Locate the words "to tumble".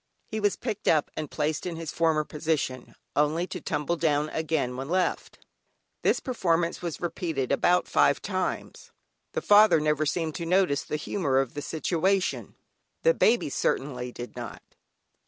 3.45-3.97